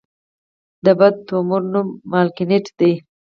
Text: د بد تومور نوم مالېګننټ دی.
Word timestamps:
د 0.85 0.87
بد 0.99 1.15
تومور 1.27 1.63
نوم 1.73 1.87
مالېګننټ 2.11 2.67
دی. 2.79 2.93